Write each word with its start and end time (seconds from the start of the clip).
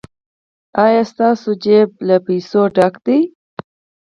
ایا 0.83 1.01
ستاسو 1.11 1.49
جیب 1.63 1.89
له 2.07 2.15
پیسو 2.25 2.61
ډک 2.75 2.93
دی؟ 3.05 3.19